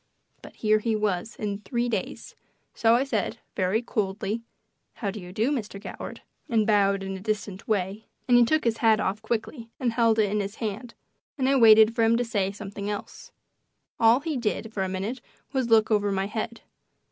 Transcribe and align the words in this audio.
But 0.41 0.55
here 0.55 0.79
he 0.79 0.95
was 0.95 1.35
in 1.35 1.59
three 1.59 1.87
days, 1.87 2.33
so 2.73 2.95
I 2.95 3.03
said, 3.03 3.37
very 3.55 3.83
coldly, 3.83 4.41
"How 4.93 5.11
do 5.11 5.19
you 5.19 5.31
do, 5.31 5.51
Mr. 5.51 5.79
Goward," 5.79 6.21
and 6.49 6.65
bowed 6.65 7.03
in 7.03 7.15
a 7.15 7.19
distant 7.19 7.67
way; 7.67 8.07
and 8.27 8.35
he 8.35 8.43
took 8.43 8.63
his 8.63 8.77
hat 8.77 8.99
off 8.99 9.21
quickly 9.21 9.69
and 9.79 9.93
held 9.93 10.17
it 10.17 10.31
in 10.31 10.39
his 10.39 10.55
hand, 10.55 10.95
and 11.37 11.47
I 11.47 11.55
waited 11.55 11.93
for 11.93 12.01
him 12.01 12.17
to 12.17 12.25
say 12.25 12.51
something 12.51 12.89
else. 12.89 13.31
All 13.99 14.21
he 14.21 14.37
did 14.37 14.73
for 14.73 14.81
a 14.81 14.89
minute 14.89 15.21
was 15.53 15.67
to 15.67 15.73
look 15.73 15.91
over 15.91 16.11
my 16.11 16.25
head. 16.25 16.61